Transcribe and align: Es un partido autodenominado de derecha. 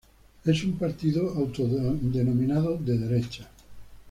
Es 0.45 0.63
un 0.63 0.79
partido 0.79 1.29
autodenominado 1.35 2.75
de 2.77 2.97
derecha. 2.97 3.47